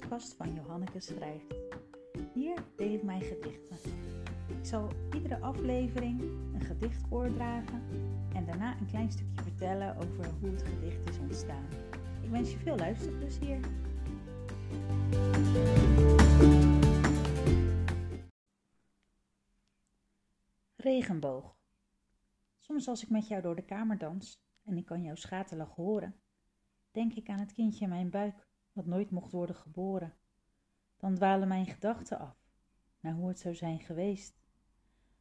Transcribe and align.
podcast 0.00 0.34
van 0.34 0.54
Johanneke 0.54 1.00
Schrijft. 1.00 1.54
Hier 2.34 2.64
deel 2.76 2.92
ik 2.92 3.02
mijn 3.02 3.20
gedichten. 3.20 3.76
Ik 4.48 4.66
zal 4.66 4.88
iedere 5.14 5.40
aflevering 5.40 6.20
een 6.54 6.60
gedicht 6.60 7.02
voordragen 7.08 7.82
en 8.34 8.46
daarna 8.46 8.78
een 8.78 8.86
klein 8.86 9.12
stukje 9.12 9.42
vertellen 9.42 9.96
over 9.96 10.30
hoe 10.40 10.50
het 10.50 10.62
gedicht 10.62 11.08
is 11.08 11.18
ontstaan. 11.18 11.68
Ik 12.22 12.30
wens 12.30 12.50
je 12.50 12.58
veel 12.58 12.76
luisterplezier. 12.76 13.60
Regenboog. 20.76 21.56
Soms 22.58 22.88
als 22.88 23.02
ik 23.02 23.10
met 23.10 23.28
jou 23.28 23.42
door 23.42 23.56
de 23.56 23.64
kamer 23.64 23.98
dans 23.98 24.42
en 24.64 24.76
ik 24.76 24.86
kan 24.86 25.02
jouw 25.02 25.14
schaterlach 25.14 25.74
horen, 25.74 26.20
denk 26.90 27.14
ik 27.14 27.28
aan 27.28 27.40
het 27.40 27.52
kindje 27.52 27.84
in 27.84 27.90
mijn 27.90 28.10
buik 28.10 28.48
dat 28.72 28.86
nooit 28.86 29.10
mocht 29.10 29.32
worden 29.32 29.56
geboren. 29.56 30.14
Dan 30.96 31.14
dwalen 31.14 31.48
mijn 31.48 31.66
gedachten 31.66 32.18
af 32.18 32.36
naar 33.00 33.14
hoe 33.14 33.28
het 33.28 33.38
zou 33.38 33.54
zijn 33.54 33.80
geweest. 33.80 34.40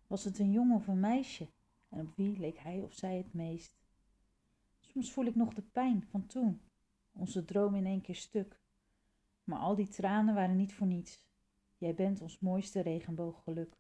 Was 0.08 0.24
het 0.24 0.40
een 0.40 0.52
jongen 0.52 0.76
of 0.76 0.88
een 0.88 1.00
meisje 1.00 1.50
en 1.90 2.00
op 2.00 2.16
wie 2.16 2.40
leek 2.40 2.58
hij 2.58 2.82
of 2.82 2.94
zij 2.94 3.18
het 3.18 3.34
meest? 3.34 3.78
Soms 4.80 5.12
voel 5.12 5.26
ik 5.26 5.36
nog 5.36 5.54
de 5.54 5.62
pijn 5.62 6.04
van 6.04 6.26
toen, 6.26 6.62
onze 7.12 7.46
droom 7.46 7.76
in 7.76 7.86
één 7.86 8.02
keer 8.02 8.16
stuk. 8.16 8.62
Maar 9.44 9.60
al 9.60 9.76
die 9.76 9.88
tranen 9.88 10.36
waren 10.36 10.56
niet 10.56 10.74
voor 10.74 10.88
niets. 10.88 11.28
Jij 11.78 11.94
bent 11.94 12.22
ons 12.22 12.40
mooiste 12.40 12.82
regenbooggeluk. 12.82 13.78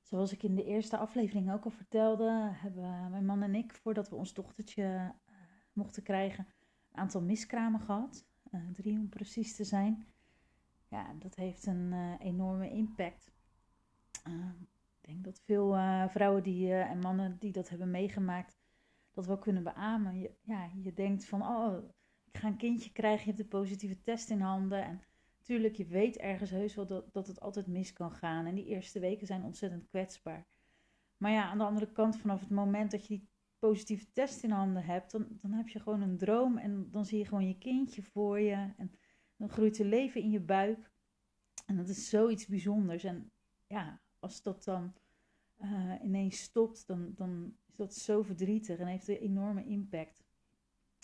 Zoals 0.00 0.32
ik 0.32 0.42
in 0.42 0.54
de 0.54 0.64
eerste 0.64 0.96
aflevering 0.96 1.52
ook 1.52 1.64
al 1.64 1.70
vertelde, 1.70 2.50
hebben 2.52 3.10
mijn 3.10 3.26
man 3.26 3.42
en 3.42 3.54
ik, 3.54 3.72
voordat 3.74 4.08
we 4.08 4.16
ons 4.16 4.34
dochtertje 4.34 5.14
mochten 5.76 6.02
krijgen, 6.02 6.46
een 6.92 6.98
aantal 6.98 7.22
miskramen 7.22 7.80
gehad. 7.80 8.26
Uh, 8.52 8.60
drie 8.72 8.98
om 8.98 9.08
precies 9.08 9.56
te 9.56 9.64
zijn. 9.64 10.06
Ja, 10.88 11.14
dat 11.18 11.34
heeft 11.34 11.66
een 11.66 11.92
uh, 11.92 12.14
enorme 12.18 12.70
impact. 12.70 13.32
ik 15.00 15.08
denk 15.08 15.24
dat 15.24 15.40
veel 15.44 15.68
vrouwen 16.08 16.42
die, 16.42 16.74
en 16.74 16.98
mannen 16.98 17.36
die 17.38 17.52
dat 17.52 17.68
hebben 17.68 17.90
meegemaakt, 17.90 18.58
dat 19.10 19.26
wel 19.26 19.38
kunnen 19.38 19.62
beamen. 19.62 20.18
Je, 20.18 20.34
ja, 20.42 20.70
je 20.82 20.92
denkt 20.92 21.24
van, 21.24 21.42
oh, 21.42 21.88
ik 22.24 22.36
ga 22.38 22.48
een 22.48 22.56
kindje 22.56 22.92
krijgen, 22.92 23.20
je 23.20 23.32
hebt 23.32 23.50
de 23.50 23.58
positieve 23.58 24.00
test 24.00 24.30
in 24.30 24.40
handen. 24.40 24.84
En 24.84 25.00
Tuurlijk, 25.46 25.74
je 25.74 25.86
weet 25.86 26.16
ergens 26.16 26.50
heus 26.50 26.74
wel 26.74 26.86
dat, 26.86 27.12
dat 27.12 27.26
het 27.26 27.40
altijd 27.40 27.66
mis 27.66 27.92
kan 27.92 28.12
gaan. 28.12 28.46
En 28.46 28.54
die 28.54 28.66
eerste 28.66 29.00
weken 29.00 29.26
zijn 29.26 29.44
ontzettend 29.44 29.86
kwetsbaar. 29.86 30.46
Maar 31.16 31.30
ja, 31.30 31.48
aan 31.48 31.58
de 31.58 31.64
andere 31.64 31.92
kant, 31.92 32.16
vanaf 32.16 32.40
het 32.40 32.50
moment 32.50 32.90
dat 32.90 33.06
je 33.06 33.08
die 33.08 33.28
positieve 33.58 34.12
test 34.12 34.42
in 34.42 34.50
handen 34.50 34.84
hebt, 34.84 35.10
dan, 35.10 35.26
dan 35.40 35.52
heb 35.52 35.68
je 35.68 35.80
gewoon 35.80 36.00
een 36.00 36.16
droom. 36.16 36.58
En 36.58 36.90
dan 36.90 37.04
zie 37.04 37.18
je 37.18 37.24
gewoon 37.24 37.48
je 37.48 37.58
kindje 37.58 38.02
voor 38.02 38.40
je. 38.40 38.72
En 38.76 38.92
dan 39.36 39.48
groeit 39.48 39.78
er 39.78 39.84
leven 39.84 40.20
in 40.20 40.30
je 40.30 40.40
buik. 40.40 40.90
En 41.66 41.76
dat 41.76 41.88
is 41.88 42.08
zoiets 42.08 42.46
bijzonders. 42.46 43.04
En 43.04 43.30
ja, 43.66 44.00
als 44.18 44.42
dat 44.42 44.64
dan 44.64 44.94
uh, 45.62 45.94
ineens 46.02 46.42
stopt, 46.42 46.86
dan, 46.86 47.12
dan 47.14 47.56
is 47.66 47.76
dat 47.76 47.94
zo 47.94 48.22
verdrietig 48.22 48.78
en 48.78 48.86
heeft 48.86 49.08
een 49.08 49.16
enorme 49.16 49.64
impact. 49.64 50.24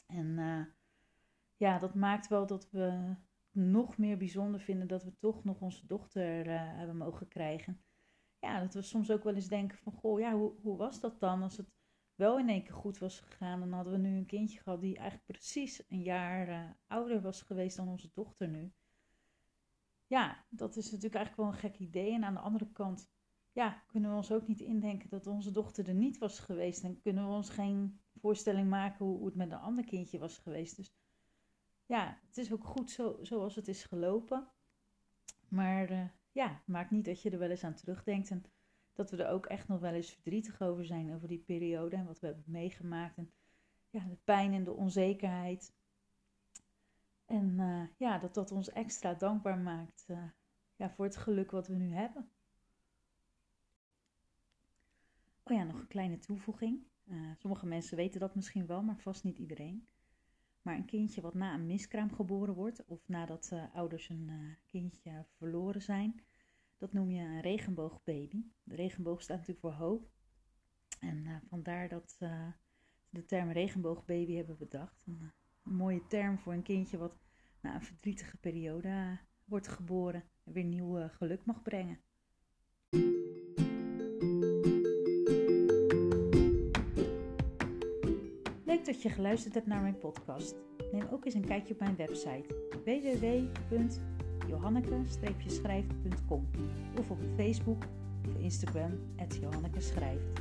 En 0.07 0.27
uh, 0.27 0.65
ja, 1.57 1.79
dat 1.79 1.95
maakt 1.95 2.29
wel 2.29 2.47
dat 2.47 2.71
we 2.71 3.15
nog 3.51 3.99
meer 3.99 4.17
bijzonder 4.17 4.61
vinden 4.61 4.89
dat 4.89 5.05
we 5.05 5.19
toch 5.19 5.45
nog 5.45 5.61
onze 5.61 5.87
dochter 5.87 6.47
uh, 6.47 6.77
hebben 6.77 6.97
mogen 6.97 7.29
krijgen. 7.29 7.83
Ja, 8.39 8.61
dat 8.61 8.75
we 8.75 8.83
soms 8.83 9.11
ook 9.11 9.25
wel 9.25 9.35
eens 9.35 9.49
denken 9.49 9.79
van, 9.79 9.93
goh, 9.93 10.21
ja, 10.21 10.35
hoe, 10.35 10.53
hoe 10.63 10.77
was 10.77 11.01
dat 11.01 11.21
dan 11.21 11.43
als 11.43 11.57
het 11.57 11.71
wel 12.23 12.39
in 12.39 12.49
één 12.49 12.63
keer 12.63 12.75
goed 12.75 12.99
was 12.99 13.21
gegaan? 13.21 13.61
Dan 13.61 13.73
hadden 13.73 13.93
we 13.93 13.99
nu 13.99 14.17
een 14.17 14.27
kindje 14.27 14.61
gehad 14.61 14.81
die 14.81 14.97
eigenlijk 14.97 15.27
precies 15.27 15.85
een 15.89 16.03
jaar 16.03 16.49
uh, 16.49 16.71
ouder 16.87 17.21
was 17.21 17.43
geweest 17.43 17.77
dan 17.77 17.89
onze 17.89 18.11
dochter 18.13 18.49
nu. 18.49 18.73
Ja, 20.07 20.45
dat 20.49 20.77
is 20.77 20.85
natuurlijk 20.85 21.15
eigenlijk 21.15 21.37
wel 21.37 21.47
een 21.47 21.71
gek 21.71 21.79
idee. 21.79 22.13
En 22.13 22.25
aan 22.25 22.35
de 22.35 22.41
andere 22.41 22.73
kant, 22.73 23.11
ja, 23.53 23.83
kunnen 23.87 24.11
we 24.11 24.17
ons 24.17 24.33
ook 24.33 24.47
niet 24.47 24.61
indenken 24.61 25.09
dat 25.09 25.27
onze 25.27 25.51
dochter 25.51 25.89
er 25.89 25.95
niet 25.95 26.19
was 26.19 26.39
geweest. 26.39 26.85
En 26.85 27.01
kunnen 27.01 27.27
we 27.27 27.35
ons 27.35 27.51
geen 27.51 28.01
voorstelling 28.15 28.69
maken 28.69 29.05
hoe, 29.05 29.17
hoe 29.17 29.27
het 29.27 29.35
met 29.35 29.53
een 29.53 29.59
ander 29.59 29.85
kindje 29.85 30.19
was 30.19 30.39
geweest. 30.39 30.77
Dus 30.77 30.95
ja, 31.87 32.21
het 32.27 32.39
is 32.39 32.53
ook 32.53 32.65
goed 32.65 32.91
zo, 32.91 33.19
zoals 33.23 33.55
het 33.55 33.69
is 33.69 33.85
gelopen. 33.85 34.49
Maar 35.49 35.91
uh, 35.91 36.05
ja, 36.33 36.63
maakt 36.67 36.91
niet 36.91 37.05
dat 37.05 37.23
je 37.23 37.31
er 37.31 37.39
wel 37.39 37.51
eens 37.51 37.65
aan 37.65 37.75
terugdenkt. 37.75 38.31
En 38.31 38.45
dat 38.93 39.11
we 39.11 39.17
er 39.17 39.31
ook 39.31 39.47
echt 39.47 39.69
nog 39.69 39.81
wel 39.81 39.93
eens 39.93 40.11
verdrietig 40.11 40.61
over 40.61 40.85
zijn, 40.85 41.15
over 41.15 41.29
die 41.29 41.43
periode 41.47 41.97
en 41.97 42.07
wat 42.07 42.21
we 42.21 42.27
hebben 42.27 42.45
meegemaakt. 42.47 43.17
En 43.17 43.31
ja, 43.91 44.05
de 44.05 44.17
pijn 44.25 44.53
en 44.53 44.65
de 44.65 44.73
onzekerheid. 44.73 45.73
En 47.25 47.59
uh, 47.59 47.83
ja, 47.97 48.19
dat 48.19 48.35
dat 48.35 48.53
ons 48.53 48.71
extra 48.71 49.15
dankbaar 49.15 49.59
maakt 49.59 50.07
uh, 50.09 50.25
ja, 50.77 50.91
voor 50.91 51.05
het 51.05 51.17
geluk 51.17 51.51
wat 51.51 51.67
we 51.67 51.75
nu 51.75 51.95
hebben. 51.95 52.31
Oh 55.43 55.57
ja, 55.57 55.65
nog 55.65 55.81
een 55.81 55.89
kleine 55.89 56.19
toevoeging. 56.19 56.87
sommige 57.39 57.67
mensen 57.67 57.97
weten 57.97 58.21
dat 58.21 58.35
misschien 58.35 58.67
wel, 58.67 58.83
maar 58.83 58.99
vast 58.99 59.25
niet 59.25 59.39
iedereen. 59.39 59.87
Maar 60.63 60.75
een 60.75 60.85
kindje 60.85 61.21
wat 61.21 61.35
na 61.35 61.55
een 61.55 61.67
miskraam 61.67 62.13
geboren 62.13 62.55
wordt, 62.55 62.85
of 62.85 63.09
nadat 63.09 63.53
ouders 63.73 64.09
een 64.09 64.57
kindje 64.67 65.25
verloren 65.37 65.83
zijn, 65.83 66.23
dat 66.83 66.93
noem 66.93 67.11
je 67.11 67.21
een 67.21 67.41
regenboogbaby. 67.41 68.45
De 68.63 68.75
regenboog 68.75 69.23
staat 69.23 69.37
natuurlijk 69.37 69.67
voor 69.67 69.87
hoop. 69.87 70.11
En 71.01 71.25
uh, 71.27 71.37
vandaar 71.49 71.89
dat 71.89 72.15
ze 72.19 72.53
de 73.09 73.25
term 73.25 73.51
regenboogbaby 73.51 74.35
hebben 74.35 74.59
bedacht. 74.59 75.03
Een, 75.07 75.33
een, 75.63 75.75
mooie 75.75 76.07
term 76.07 76.39
voor 76.39 76.53
een 76.53 76.63
kindje 76.63 76.99
wat 76.99 77.17
na 77.61 77.75
een 77.75 77.83
verdrietige 77.83 78.37
periode 78.37 79.19
wordt 79.45 79.69
geboren 79.69 80.25
en 80.45 80.53
weer 80.53 80.65
nieuw 80.65 81.09
geluk 81.09 81.45
mag 81.45 81.63
brengen. 81.63 82.01
Leuk 88.65 88.85
dat 88.85 89.03
je 89.03 89.11
geluisterd 89.11 89.55
hebt 89.55 89.67
naar 89.67 89.83
mijn 89.83 89.99
podcast. 89.99 90.55
Neem 90.93 91.07
ook 91.11 91.25
eens 91.25 91.35
een 91.35 91.47
kijkje 91.47 91.75
op 91.75 91.81
mijn 91.81 91.97
website 91.97 92.55
www.johanneke-schrijft.com 94.43 96.47
of 96.99 97.11
op 97.11 97.19
Facebook 97.37 97.85
of 98.29 98.43
Instagram 98.43 98.99
at 99.17 99.39
Johanneke 99.41 99.81
Schrijft. 99.81 100.41